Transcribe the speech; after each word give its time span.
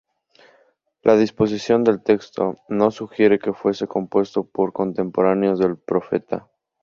La 1.03 1.15
disposición 1.15 1.83
del 1.83 2.01
texto 2.01 2.55
no 2.69 2.89
sugiere 2.89 3.37
que 3.37 3.53
fuese 3.53 3.85
compuesto 3.87 4.43
por 4.43 4.73
contemporáneos 4.73 5.59
del 5.59 5.77
profeta. 5.77 6.49